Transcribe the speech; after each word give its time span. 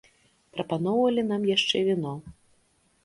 Прапаноўвалі 0.53 1.21
нам 1.31 1.41
яшчэ 1.53 1.77
віно. 1.91 2.17